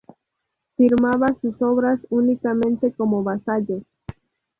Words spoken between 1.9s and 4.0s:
únicamente como Vasallo.